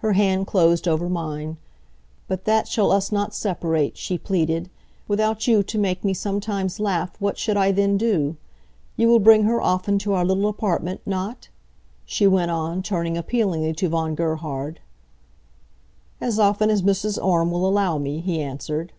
Her 0.00 0.12
hand 0.12 0.46
closed 0.46 0.86
over 0.86 1.08
mine. 1.08 1.56
"But 2.28 2.44
that 2.44 2.68
shall 2.68 2.92
us 2.92 3.10
not 3.10 3.34
separate," 3.34 3.96
she 3.96 4.18
pleaded. 4.18 4.68
"Without 5.08 5.46
you 5.46 5.62
to 5.62 5.78
make 5.78 6.04
me 6.04 6.12
sometimes 6.12 6.78
laugh 6.78 7.16
what 7.18 7.38
should 7.38 7.56
I 7.56 7.72
then 7.72 7.96
do? 7.96 8.36
You 8.98 9.08
will 9.08 9.18
bring 9.18 9.44
her 9.44 9.62
often 9.62 9.98
to 10.00 10.12
our 10.12 10.26
little 10.26 10.46
apartment, 10.46 11.00
not?" 11.06 11.48
she 12.04 12.26
went 12.26 12.50
on, 12.50 12.82
turning 12.82 13.16
appealingly 13.16 13.72
to 13.72 13.88
Von 13.88 14.14
Gerhard. 14.14 14.80
"As 16.20 16.38
often 16.38 16.68
as 16.68 16.82
Mrs. 16.82 17.16
Orme 17.24 17.50
will 17.50 17.66
allow 17.66 17.96
me," 17.96 18.20
he 18.20 18.42
answered. 18.42 18.92